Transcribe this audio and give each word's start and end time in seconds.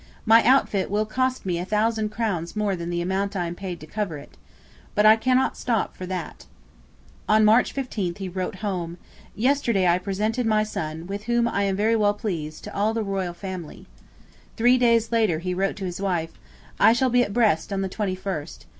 My 0.25 0.43
outfit 0.43 0.89
will 0.89 1.05
cost 1.05 1.45
me 1.45 1.59
a 1.59 1.63
thousand 1.63 2.09
crowns 2.09 2.55
more 2.55 2.75
than 2.75 2.89
the 2.89 3.03
amount 3.03 3.35
I 3.35 3.45
am 3.45 3.53
paid 3.53 3.79
to 3.81 3.85
cover 3.85 4.17
it. 4.17 4.35
But 4.95 5.05
I 5.05 5.15
cannot 5.15 5.55
stop 5.55 5.95
for 5.95 6.07
that.' 6.07 6.47
On 7.29 7.45
March 7.45 7.71
15 7.71 8.15
he 8.15 8.27
wrote 8.27 8.55
home: 8.65 8.97
'Yesterday 9.35 9.87
I 9.87 9.99
presented 9.99 10.47
my 10.47 10.63
son, 10.63 11.05
with 11.05 11.25
whom 11.25 11.47
I 11.47 11.65
am 11.65 11.75
very 11.75 11.95
well 11.95 12.15
pleased, 12.15 12.63
to 12.63 12.73
all 12.73 12.95
the 12.95 13.03
royal 13.03 13.35
family.' 13.35 13.85
Three 14.57 14.79
days 14.79 15.11
later 15.11 15.37
he 15.37 15.53
wrote 15.53 15.75
to 15.75 15.85
his 15.85 16.01
wife: 16.01 16.31
'I 16.79 16.93
shall 16.93 17.11
be 17.11 17.21
at 17.21 17.31
Brest 17.31 17.71
on 17.71 17.81
the 17.81 17.87
twenty 17.87 18.15
first. 18.15 18.65